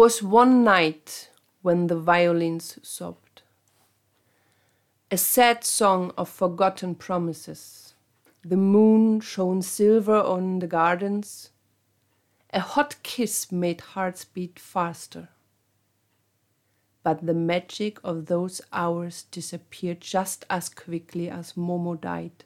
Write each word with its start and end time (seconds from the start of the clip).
Was 0.00 0.22
one 0.22 0.64
night 0.64 1.28
when 1.60 1.88
the 1.88 2.00
violins 2.00 2.78
sobbed. 2.82 3.42
A 5.10 5.18
sad 5.18 5.62
song 5.62 6.14
of 6.16 6.30
forgotten 6.30 6.94
promises. 6.94 7.92
The 8.42 8.56
moon 8.56 9.20
shone 9.20 9.60
silver 9.60 10.18
on 10.18 10.60
the 10.60 10.66
gardens. 10.66 11.50
A 12.54 12.60
hot 12.60 12.96
kiss 13.02 13.52
made 13.52 13.82
hearts 13.92 14.24
beat 14.24 14.58
faster. 14.58 15.28
But 17.02 17.26
the 17.26 17.34
magic 17.34 17.98
of 18.02 18.24
those 18.24 18.62
hours 18.72 19.24
disappeared 19.30 20.00
just 20.00 20.46
as 20.48 20.70
quickly 20.70 21.28
as 21.28 21.58
Momo 21.58 22.00
died. 22.00 22.44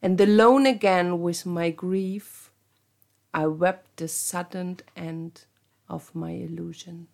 And 0.00 0.18
alone 0.18 0.64
again 0.64 1.20
with 1.20 1.44
my 1.44 1.68
grief, 1.68 2.50
I 3.34 3.46
wept 3.46 3.98
the 3.98 4.08
sudden 4.08 4.78
end 4.96 5.44
of 5.90 6.14
my 6.14 6.30
illusion. 6.30 7.08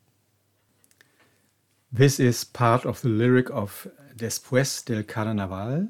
This 1.92 2.20
is 2.20 2.44
part 2.44 2.84
of 2.84 3.00
the 3.00 3.08
lyric 3.08 3.50
of 3.50 3.88
Después 4.16 4.84
del 4.84 5.02
Carnaval. 5.02 5.88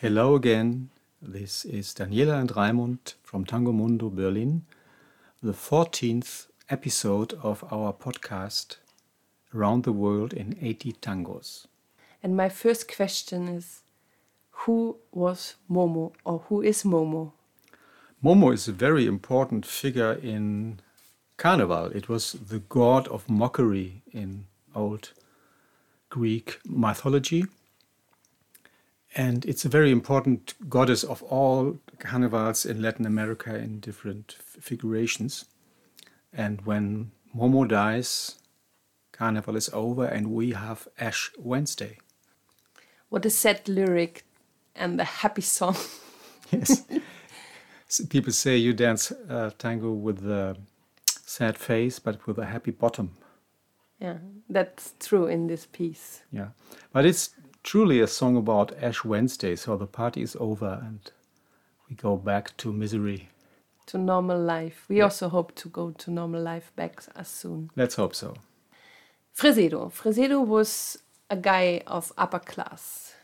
Hello 0.00 0.34
again. 0.34 0.90
This 1.20 1.64
is 1.64 1.92
Daniela 1.94 2.40
and 2.40 2.50
Raimund 2.50 3.14
from 3.22 3.44
Tango 3.44 3.72
Mundo 3.72 4.08
Berlin, 4.08 4.64
the 5.42 5.52
14th 5.52 6.46
episode 6.70 7.34
of 7.42 7.64
our 7.72 7.92
podcast 7.92 8.76
Around 9.54 9.84
the 9.84 9.92
World 9.92 10.32
in 10.32 10.56
80 10.60 10.92
Tangos. 11.02 11.66
And 12.22 12.36
my 12.36 12.48
first 12.48 12.94
question 12.94 13.48
is 13.48 13.82
who 14.50 14.96
was 15.12 15.56
Momo 15.70 16.12
or 16.24 16.40
who 16.48 16.62
is 16.62 16.84
Momo? 16.84 17.32
Momo 18.24 18.52
is 18.52 18.66
a 18.66 18.72
very 18.72 19.06
important 19.06 19.66
figure 19.66 20.12
in 20.12 20.80
Carnival. 21.38 21.86
It 21.94 22.08
was 22.08 22.32
the 22.32 22.58
god 22.58 23.08
of 23.08 23.28
mockery 23.30 24.02
in 24.12 24.44
old 24.74 25.12
Greek 26.10 26.58
mythology. 26.66 27.46
And 29.16 29.44
it's 29.46 29.64
a 29.64 29.68
very 29.68 29.90
important 29.90 30.54
goddess 30.68 31.02
of 31.02 31.22
all 31.22 31.78
carnivals 31.98 32.66
in 32.66 32.82
Latin 32.82 33.06
America 33.06 33.54
in 33.56 33.80
different 33.80 34.36
figurations. 34.42 35.46
And 36.32 36.60
when 36.66 37.12
Momo 37.34 37.66
dies, 37.66 38.36
Carnival 39.12 39.56
is 39.56 39.70
over 39.72 40.04
and 40.04 40.32
we 40.32 40.52
have 40.52 40.86
Ash 41.00 41.30
Wednesday. 41.38 41.98
What 43.08 43.24
a 43.24 43.30
sad 43.30 43.68
lyric 43.68 44.24
and 44.76 45.00
a 45.00 45.04
happy 45.04 45.42
song. 45.42 45.76
yes. 46.50 46.84
So 47.88 48.04
people 48.06 48.32
say 48.32 48.56
you 48.56 48.74
dance 48.74 49.10
uh, 49.30 49.50
tango 49.58 49.90
with 49.92 50.24
a 50.30 50.56
sad 51.28 51.58
face, 51.58 51.98
but 51.98 52.26
with 52.26 52.38
a 52.38 52.46
happy 52.46 52.70
bottom. 52.70 53.10
Yeah, 54.00 54.18
that's 54.48 54.94
true 54.98 55.26
in 55.26 55.46
this 55.46 55.66
piece. 55.66 56.22
Yeah, 56.32 56.48
but 56.92 57.04
it's 57.04 57.30
truly 57.62 58.00
a 58.00 58.06
song 58.06 58.36
about 58.36 58.72
Ash 58.82 59.04
Wednesday. 59.04 59.54
So 59.56 59.76
the 59.76 59.86
party 59.86 60.22
is 60.22 60.36
over 60.40 60.80
and 60.82 61.00
we 61.88 61.96
go 61.96 62.16
back 62.16 62.56
to 62.58 62.72
misery. 62.72 63.28
To 63.86 63.98
normal 63.98 64.40
life. 64.40 64.84
We 64.88 64.98
yeah. 64.98 65.04
also 65.04 65.28
hope 65.28 65.54
to 65.56 65.68
go 65.68 65.90
to 65.90 66.10
normal 66.10 66.42
life 66.42 66.72
back 66.76 67.02
as 67.14 67.28
soon. 67.28 67.70
Let's 67.76 67.96
hope 67.96 68.14
so. 68.14 68.34
Fresedo. 69.36 69.92
Fresedo 69.92 70.44
was 70.46 70.98
a 71.30 71.36
guy 71.36 71.82
of 71.86 72.12
upper 72.16 72.38
class. 72.38 73.14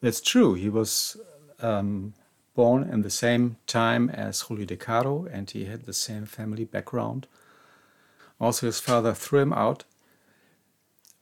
That's 0.00 0.20
true. 0.20 0.54
He 0.54 0.68
was 0.68 1.16
um, 1.60 2.14
born 2.58 2.82
in 2.94 3.02
the 3.02 3.16
same 3.24 3.56
time 3.66 4.10
as 4.10 4.40
Julio 4.42 4.66
de 4.66 4.76
Caro 4.76 5.26
and 5.30 5.50
he 5.50 5.64
had 5.64 5.84
the 5.84 5.92
same 5.92 6.26
family 6.26 6.64
background. 6.64 7.26
Also, 8.40 8.66
his 8.66 8.80
father 8.80 9.14
threw 9.14 9.40
him 9.40 9.52
out 9.52 9.84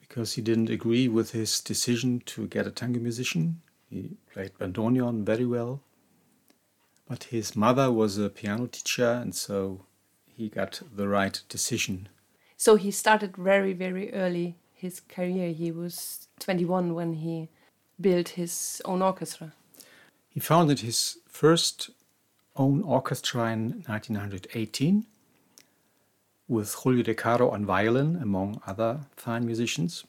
because 0.00 0.34
he 0.34 0.42
didn't 0.42 0.70
agree 0.70 1.08
with 1.08 1.32
his 1.32 1.60
decision 1.60 2.20
to 2.32 2.47
get 2.47 2.66
a 2.66 2.70
tango 2.70 3.00
musician. 3.00 3.60
He 3.91 4.16
played 4.32 4.58
bandoneon 4.58 5.24
very 5.24 5.47
well. 5.47 5.80
But 7.08 7.24
his 7.24 7.54
mother 7.54 7.91
was 7.92 8.18
a 8.18 8.28
piano 8.28 8.66
teacher, 8.66 9.12
and 9.22 9.34
so 9.34 9.84
he 10.26 10.48
got 10.48 10.82
the 10.94 11.08
right 11.08 11.41
decision 11.48 12.08
so 12.56 12.76
he 12.76 12.91
started 12.91 13.36
very, 13.36 13.72
very 13.74 14.12
early 14.12 14.56
his 14.72 15.00
career. 15.00 15.53
He 15.53 15.70
was 15.70 16.28
21 16.41 16.94
when 16.94 17.14
he 17.14 17.48
built 18.00 18.30
his 18.30 18.80
own 18.84 19.03
orchestra. 19.03 19.53
He 20.36 20.41
founded 20.41 20.80
his 20.80 21.16
first 21.26 21.88
own 22.56 22.82
orchestra 22.82 23.50
in 23.54 23.82
1918 23.86 25.06
with 26.47 26.74
Julio 26.74 27.02
De 27.02 27.14
Caro 27.14 27.48
on 27.48 27.64
violin, 27.64 28.16
among 28.20 28.60
other 28.66 29.00
fine 29.16 29.47
musicians. 29.47 30.04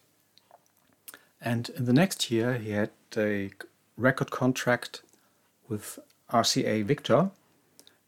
And 1.39 1.69
in 1.69 1.85
the 1.85 1.93
next 1.93 2.29
year, 2.29 2.55
he 2.55 2.71
had 2.71 2.89
a 3.15 3.51
record 3.95 4.29
contract 4.29 5.01
with 5.69 5.97
RCA 6.29 6.83
Victor, 6.83 7.31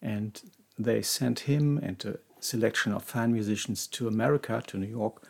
and 0.01 0.41
they 0.78 1.01
sent 1.01 1.47
him 1.51 1.78
and 1.78 2.03
a 2.03 2.19
selection 2.41 2.91
of 2.91 3.06
fine 3.06 3.31
musicians 3.31 3.88
to 3.88 4.09
America, 4.09 4.62
to 4.68 4.78
New 4.78 4.88
York, 4.88 5.25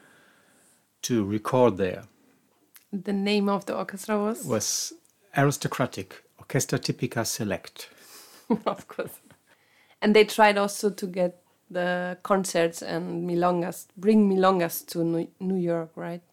to 1.04 1.24
record 1.24 1.78
there. 1.78 2.06
The 2.92 3.14
name 3.14 3.48
of 3.48 3.68
the 3.68 3.78
orchestra 3.78 4.18
was? 4.18 4.44
Was 4.44 4.94
Aristocratic 5.38 6.24
Orchestra 6.50 6.80
Tipica 6.80 7.28
Select. 7.28 7.90
of 8.66 8.88
course. 8.88 9.20
And 10.02 10.16
they 10.16 10.24
tried 10.24 10.58
also 10.58 10.90
to 10.90 11.06
get 11.06 11.44
the 11.70 12.18
concerts 12.24 12.82
and 12.82 13.30
milongas, 13.30 13.86
bring 13.96 14.28
milongas 14.28 14.84
to 14.88 15.28
New 15.40 15.56
York, 15.56 15.92
right? 15.96 16.24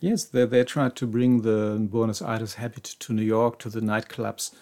Yes, 0.00 0.24
they, 0.24 0.46
they 0.46 0.64
tried 0.64 0.96
to 0.96 1.06
bring 1.06 1.42
the 1.42 1.76
Buenos 1.78 2.22
Aires 2.22 2.54
habit 2.54 2.84
to 3.00 3.12
New 3.12 3.22
York, 3.22 3.58
to 3.58 3.68
the 3.68 3.80
nightclubs, 3.80 4.54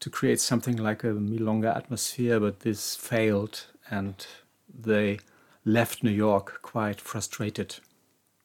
to 0.00 0.10
create 0.10 0.38
something 0.38 0.76
like 0.76 1.02
a 1.02 1.14
milonga 1.14 1.74
atmosphere, 1.74 2.38
but 2.38 2.60
this 2.60 2.94
failed 2.94 3.64
and 3.90 4.26
they 4.68 5.18
left 5.64 6.02
New 6.02 6.10
York 6.10 6.60
quite 6.60 7.00
frustrated. 7.00 7.76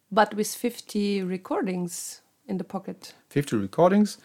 But 0.09 0.35
with 0.35 0.55
50 0.55 1.23
recordings 1.23 2.21
in 2.47 2.59
the 2.59 2.63
pocket. 2.63 3.13
50 3.29 3.57
recordings, 3.57 4.19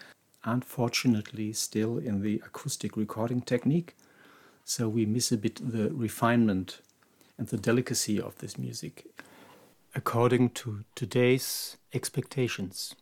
unfortunately, 0.44 1.53
still 1.53 1.98
in 1.98 2.22
the 2.22 2.42
acoustic 2.44 2.97
recording 2.97 3.41
technique. 3.41 3.97
So 4.64 4.88
we 4.88 5.06
miss 5.06 5.32
a 5.32 5.36
bit 5.36 5.56
the 5.56 5.91
refinement 5.91 6.80
and 7.38 7.48
the 7.48 7.56
delicacy 7.56 8.20
of 8.20 8.38
this 8.38 8.58
music 8.58 9.06
according 9.94 10.50
to 10.50 10.84
today's 10.94 11.76
expectations. 11.92 12.94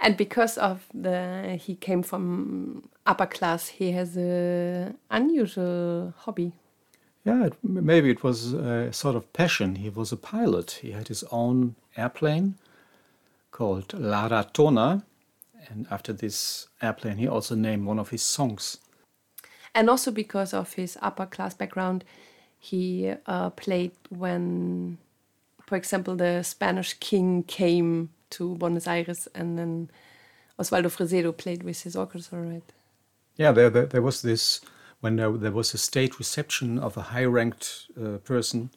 And 0.00 0.16
because 0.16 0.58
of 0.58 0.86
the 0.92 1.60
he 1.60 1.76
came 1.76 2.02
from 2.02 2.88
upper 3.06 3.26
class, 3.26 3.68
he 3.68 3.92
has 3.92 4.16
a 4.16 4.94
unusual 5.10 6.12
hobby. 6.18 6.52
Yeah, 7.24 7.46
it, 7.46 7.54
maybe 7.62 8.10
it 8.10 8.24
was 8.24 8.52
a 8.52 8.92
sort 8.92 9.14
of 9.14 9.32
passion. 9.32 9.76
He 9.76 9.90
was 9.90 10.10
a 10.10 10.16
pilot. 10.16 10.80
He 10.82 10.90
had 10.90 11.06
his 11.06 11.22
own 11.30 11.76
airplane 11.96 12.56
called 13.52 13.94
La 13.94 14.28
Ratona. 14.28 15.04
And 15.68 15.86
after 15.90 16.12
this 16.12 16.68
airplane, 16.80 17.16
he 17.16 17.28
also 17.28 17.54
named 17.54 17.86
one 17.86 17.98
of 17.98 18.10
his 18.10 18.22
songs. 18.22 18.78
And 19.74 19.88
also 19.88 20.10
because 20.10 20.52
of 20.52 20.74
his 20.74 20.98
upper 21.00 21.26
class 21.26 21.54
background, 21.54 22.04
he 22.58 23.12
uh, 23.26 23.50
played 23.50 23.92
when, 24.10 24.98
for 25.66 25.76
example, 25.76 26.14
the 26.16 26.42
Spanish 26.42 26.94
king 26.94 27.42
came 27.44 28.10
to 28.30 28.54
Buenos 28.56 28.86
Aires 28.86 29.28
and 29.34 29.58
then 29.58 29.90
Osvaldo 30.58 30.90
Fresedo 30.90 31.36
played 31.36 31.62
with 31.62 31.82
his 31.82 31.96
orchestra, 31.96 32.40
right? 32.40 32.72
Yeah, 33.36 33.52
there, 33.52 33.70
there, 33.70 33.86
there 33.86 34.02
was 34.02 34.22
this 34.22 34.60
when 35.00 35.16
there, 35.16 35.32
there 35.32 35.50
was 35.50 35.74
a 35.74 35.78
state 35.78 36.18
reception 36.18 36.78
of 36.78 36.96
a 36.96 37.02
high 37.02 37.24
ranked 37.24 37.88
uh, 38.00 38.18
person 38.18 38.70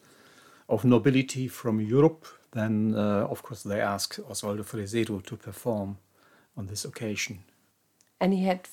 of 0.68 0.84
nobility 0.84 1.46
from 1.46 1.80
Europe, 1.80 2.26
then 2.52 2.94
uh, 2.96 3.26
of 3.30 3.42
course 3.42 3.62
they 3.62 3.80
asked 3.80 4.18
Osvaldo 4.28 4.64
Fresedo 4.64 5.24
to 5.24 5.36
perform 5.36 5.98
on 6.56 6.66
this 6.66 6.84
occasion. 6.84 7.44
And 8.20 8.32
he 8.32 8.44
had 8.44 8.68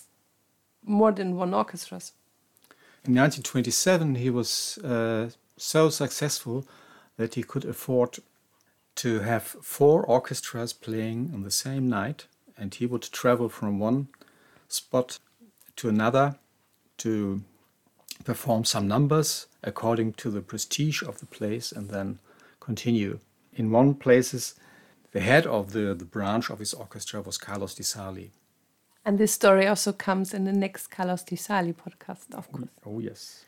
more 0.86 1.12
than 1.12 1.36
one 1.36 1.54
orchestra. 1.54 2.00
In 3.06 3.16
1927, 3.16 4.16
he 4.16 4.30
was 4.30 4.78
uh, 4.78 5.30
so 5.58 5.90
successful 5.90 6.66
that 7.18 7.36
he 7.36 7.44
could 7.44 7.66
afford 7.66 8.20
to 8.96 9.20
have 9.20 9.44
four 9.44 10.06
orchestras 10.06 10.72
playing 10.74 11.32
on 11.34 11.44
the 11.44 11.52
same 11.52 11.90
night, 11.90 12.28
and 12.58 12.74
he 12.74 12.86
would 12.86 13.02
travel 13.02 13.50
from 13.50 13.80
one 13.80 14.08
spot 14.68 15.20
to 15.76 15.90
another 15.90 16.36
to 16.98 17.42
perform 18.24 18.64
some 18.64 18.88
numbers 18.88 19.48
according 19.64 20.14
to 20.14 20.30
the 20.30 20.42
prestige 20.42 21.02
of 21.02 21.20
the 21.20 21.26
place 21.26 21.72
and 21.72 21.90
then 21.90 22.20
continue. 22.60 23.20
In 23.54 23.72
one 23.72 23.96
places, 23.96 24.56
the 25.14 25.22
head 25.22 25.46
of 25.46 25.72
the, 25.72 25.94
the 25.94 26.06
branch 26.06 26.50
of 26.50 26.60
his 26.60 26.74
orchestra 26.74 27.22
was 27.22 27.38
Carlos 27.38 27.76
Di 27.76 27.84
Sarli. 27.84 28.32
And 29.06 29.18
this 29.18 29.32
story 29.32 29.68
also 29.68 29.94
comes 29.94 30.34
in 30.34 30.46
the 30.46 30.52
next 30.52 30.88
Carlos 30.88 31.24
Di 31.24 31.36
Sarli 31.36 31.74
podcast, 31.74 32.34
of 32.34 32.52
course. 32.52 32.70
Oh, 32.86 33.00
yes. 33.00 33.46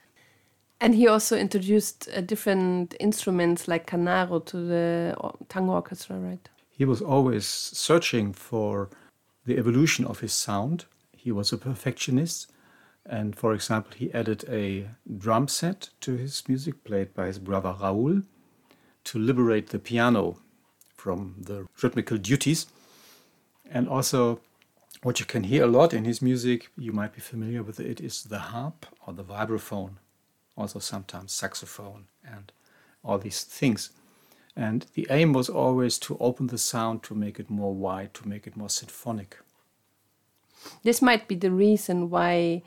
And 0.79 0.93
he 0.93 1.07
also 1.07 1.37
introduced 1.37 2.09
uh, 2.13 2.21
different 2.21 2.95
instruments 2.99 3.67
like 3.67 3.87
canaro 3.87 4.45
to 4.45 4.57
the 4.57 5.15
tango 5.49 5.73
orchestra, 5.73 6.17
right? 6.17 6.49
He 6.69 6.85
was 6.85 7.01
always 7.01 7.45
searching 7.45 8.33
for 8.33 8.89
the 9.45 9.57
evolution 9.57 10.05
of 10.05 10.19
his 10.19 10.33
sound. 10.33 10.85
He 11.13 11.31
was 11.31 11.51
a 11.51 11.57
perfectionist. 11.57 12.51
And 13.05 13.35
for 13.35 13.53
example, 13.53 13.93
he 13.95 14.13
added 14.13 14.43
a 14.49 14.89
drum 15.17 15.47
set 15.47 15.89
to 16.01 16.15
his 16.15 16.47
music 16.47 16.83
played 16.83 17.13
by 17.13 17.27
his 17.27 17.39
brother 17.39 17.75
Raoul 17.79 18.23
to 19.05 19.19
liberate 19.19 19.69
the 19.69 19.79
piano 19.79 20.37
from 21.05 21.35
the 21.37 21.67
rhythmical 21.83 22.17
duties. 22.17 22.65
And 23.69 23.87
also, 23.87 24.39
what 25.03 25.19
you 25.19 25.25
can 25.27 25.43
hear 25.43 25.65
a 25.65 25.67
lot 25.79 25.93
in 25.93 26.03
his 26.03 26.19
music, 26.19 26.69
you 26.75 26.91
might 26.91 27.13
be 27.13 27.21
familiar 27.21 27.61
with 27.61 27.79
it, 27.79 28.01
is 28.01 28.23
the 28.23 28.39
harp 28.39 28.87
or 29.05 29.13
the 29.13 29.23
vibraphone, 29.23 29.97
also 30.57 30.79
sometimes 30.79 31.31
saxophone 31.31 32.05
and 32.25 32.51
all 33.03 33.19
these 33.19 33.43
things. 33.43 33.91
And 34.55 34.87
the 34.95 35.05
aim 35.11 35.31
was 35.31 35.47
always 35.47 35.99
to 35.99 36.17
open 36.19 36.47
the 36.47 36.57
sound, 36.57 37.03
to 37.03 37.13
make 37.13 37.39
it 37.39 37.51
more 37.51 37.75
wide, 37.75 38.15
to 38.15 38.27
make 38.27 38.47
it 38.47 38.57
more 38.57 38.69
symphonic. 38.69 39.37
This 40.81 41.03
might 41.03 41.27
be 41.27 41.35
the 41.35 41.51
reason 41.51 42.09
why 42.09 42.63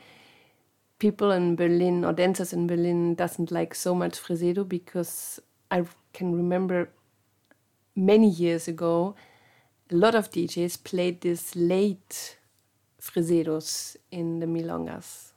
people 0.99 1.31
in 1.31 1.57
Berlin 1.57 2.05
or 2.05 2.13
dancers 2.13 2.53
in 2.53 2.67
Berlin 2.67 3.15
doesn't 3.15 3.51
like 3.51 3.75
so 3.75 3.93
much 3.93 4.17
fresedo 4.17 4.63
because 4.63 5.41
I 5.69 5.83
can 6.13 6.33
remember 6.33 6.89
many 7.99 8.29
years 8.29 8.67
ago 8.67 9.15
a 9.91 9.95
lot 9.95 10.15
of 10.15 10.29
DJs 10.29 10.83
played 10.83 11.21
this 11.21 11.55
late 11.55 12.37
fresedos 13.01 13.95
in 14.11 14.39
the 14.39 14.45
milongas. 14.45 15.31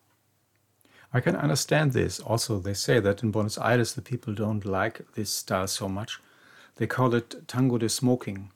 I 1.15 1.21
can 1.21 1.37
understand 1.37 1.93
this. 1.93 2.21
Also, 2.21 2.59
they 2.59 2.75
say 2.75 3.01
that 3.01 3.23
in 3.23 3.31
Buenos 3.31 3.59
Aires 3.59 3.95
the 3.95 4.03
people 4.03 4.35
don't 4.35 4.65
like 4.65 5.01
this 5.15 5.31
style 5.31 5.67
so 5.67 5.89
much. 5.89 6.21
They 6.77 6.87
call 6.87 7.15
it 7.15 7.49
tango 7.49 7.79
de 7.79 7.89
smoking. 7.89 8.51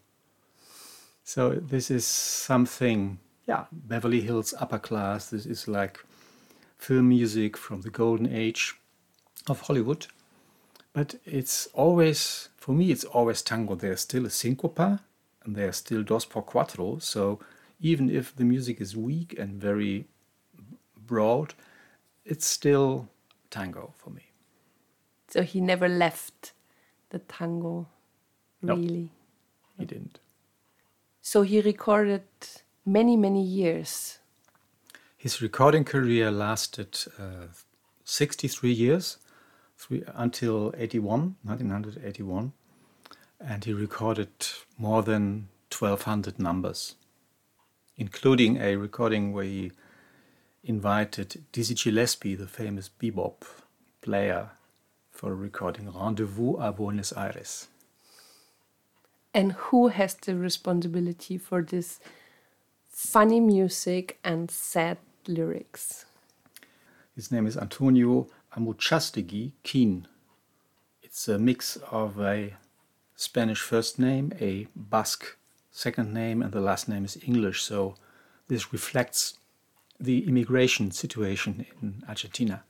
So 1.25 1.51
this 1.51 1.91
is 1.91 2.07
something, 2.07 3.19
yeah, 3.47 3.65
Beverly 3.73 4.21
Hills 4.21 4.55
upper 4.61 4.79
class. 4.79 5.31
This 5.31 5.47
is 5.47 5.67
like 5.67 5.99
film 6.79 7.09
music 7.09 7.57
from 7.57 7.83
the 7.83 7.91
golden 7.91 8.33
age 8.33 8.75
of 9.49 9.63
Hollywood. 9.63 10.07
But 10.97 11.17
it's 11.27 11.67
always, 11.75 12.49
for 12.57 12.73
me, 12.73 12.91
it's 12.91 13.05
always 13.05 13.43
tango. 13.43 13.75
There's 13.75 14.01
still 14.01 14.25
a 14.25 14.31
syncopa 14.31 15.01
and 15.45 15.55
there's 15.55 15.77
still 15.77 16.03
dos 16.03 16.25
por 16.25 16.43
cuatro. 16.43 17.03
So 17.03 17.39
even 17.79 18.09
if 18.09 18.35
the 18.35 18.45
music 18.45 18.81
is 18.81 18.97
weak 18.97 19.39
and 19.39 19.61
very 19.61 20.07
broad, 21.07 21.53
it's 22.25 22.47
still 22.47 23.11
tango 23.51 23.93
for 23.99 24.09
me. 24.09 24.23
So 25.29 25.43
he 25.43 25.61
never 25.61 25.87
left 25.87 26.55
the 27.11 27.19
tango, 27.19 27.89
No. 28.63 28.77
really. 28.77 29.11
He 29.79 29.85
didn't. 29.85 30.19
So 31.21 31.43
he 31.43 31.61
recorded 31.61 32.25
many, 32.87 33.19
many 33.19 33.43
years. 33.43 34.19
His 35.19 35.43
recording 35.43 35.85
career 35.85 36.31
lasted 36.31 36.97
uh, 37.19 37.49
63 38.05 38.73
years 38.73 39.19
three, 39.77 40.03
until 40.15 40.75
81, 40.77 41.37
1981, 41.43 42.53
and 43.41 43.65
he 43.65 43.73
recorded 43.73 44.31
more 44.79 45.03
than 45.03 45.49
1200 45.71 46.39
numbers, 46.39 46.97
including 47.97 48.57
a 48.57 48.77
recording 48.77 49.33
where 49.33 49.45
he 49.45 49.73
invited 50.65 51.45
Dizzy 51.53 51.75
Gillespie, 51.75 52.35
the 52.35 52.47
famous 52.47 52.91
bebop 53.01 53.43
player, 54.01 54.51
for 55.11 55.33
a 55.33 55.35
recording 55.35 55.91
Rendezvous 55.91 56.57
à 56.59 56.75
Buenos 56.75 57.13
Aires. 57.13 57.69
And 59.33 59.53
who 59.53 59.89
has 59.89 60.15
the 60.15 60.35
responsibility 60.35 61.37
for 61.37 61.63
this 61.63 62.01
funny 62.89 63.41
music 63.41 64.19
and 64.25 64.51
sad 64.51 64.99
lyrics? 65.29 66.07
His 67.15 67.31
name 67.31 67.47
is 67.47 67.57
Antonio 67.57 68.29
Amuchastegui 68.57 69.53
Keen. 69.63 70.09
It's 71.03 71.29
a 71.29 71.39
mix 71.39 71.77
of 71.91 72.19
a 72.21 72.55
Spanish 73.15 73.61
first 73.61 73.99
name, 73.99 74.33
a 74.41 74.67
Basque 74.75 75.37
second 75.71 76.13
name, 76.13 76.43
and 76.43 76.53
the 76.53 76.61
last 76.61 76.89
name 76.89 77.05
is 77.05 77.19
English. 77.27 77.63
So 77.63 77.95
this 78.49 78.73
reflects 78.73 79.39
the 80.01 80.27
immigration 80.27 80.91
situation 80.91 81.67
in 81.83 82.03
Argentina. 82.09 82.65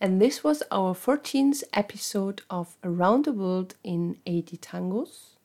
And 0.00 0.20
this 0.20 0.44
was 0.44 0.62
our 0.70 0.94
14th 0.94 1.64
episode 1.72 2.42
of 2.48 2.76
Around 2.84 3.24
the 3.24 3.32
World 3.32 3.74
in 3.82 4.18
80 4.26 4.58
Tangos. 4.58 5.36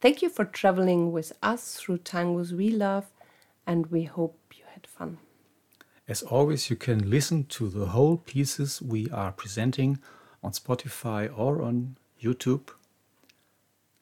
Thank 0.00 0.22
you 0.22 0.28
for 0.28 0.44
traveling 0.44 1.12
with 1.12 1.32
us 1.42 1.76
through 1.76 1.98
tangos 1.98 2.52
we 2.52 2.70
love, 2.70 3.06
and 3.66 3.86
we 3.86 4.04
hope 4.04 4.38
you 4.54 4.64
had 4.72 4.86
fun. 4.86 5.18
As 6.12 6.20
always, 6.20 6.68
you 6.68 6.76
can 6.76 7.08
listen 7.08 7.44
to 7.44 7.70
the 7.70 7.86
whole 7.86 8.18
pieces 8.18 8.82
we 8.82 9.08
are 9.08 9.32
presenting 9.32 9.98
on 10.42 10.52
Spotify 10.52 11.32
or 11.34 11.62
on 11.62 11.96
YouTube. 12.22 12.68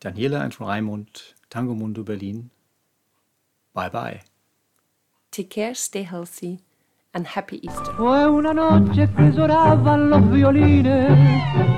Daniela 0.01 0.43
and 0.43 0.53
Raimund, 0.57 1.35
Tango 1.51 1.73
Mundo 1.73 2.03
Berlin. 2.03 2.51
Bye 3.73 3.91
bye. 3.91 4.23
Take 5.31 5.51
care, 5.51 5.73
stay 5.73 6.03
healthy, 6.03 6.59
and 7.15 7.27
happy 7.27 7.61
Easter. 7.65 7.93
Fue 7.97 8.29
una 8.29 8.55
noche 8.55 9.09
que 9.17 9.33
lloraban 9.33 10.11
los 10.11 10.31
violines, 10.31 11.11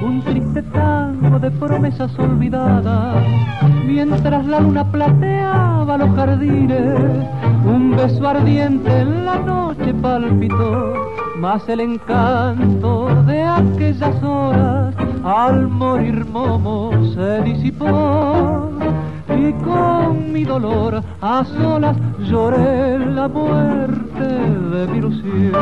un 0.02 0.22
triste 0.22 0.62
tango 0.62 1.38
de 1.38 1.50
promesas 1.50 2.16
olvidadas, 2.18 3.24
mientras 3.86 4.44
la 4.46 4.60
luna 4.60 4.90
plateaba 4.90 5.96
los 5.96 6.14
jardines, 6.14 7.26
un 7.64 7.96
beso 7.96 8.28
ardiente 8.28 8.90
en 9.00 9.24
la 9.24 9.38
noche 9.38 9.94
palpitó, 9.94 11.14
mas 11.38 11.66
el 11.68 11.80
encanto 11.80 13.08
de 13.24 13.42
aquellas 13.42 14.22
horas 14.22 14.94
al 15.24 15.68
morir 15.68 16.26
Momo 16.26 16.90
se 17.14 17.42
disipó. 17.42 18.70
Y 19.28 19.52
con 19.64 20.32
mi 20.32 20.44
dolor 20.44 21.02
a 21.20 21.44
solas 21.44 21.96
lloré 22.18 22.98
la 22.98 23.28
muerte 23.28 24.24
de 24.24 24.86
mi 24.88 24.98
ilusión. 24.98 25.52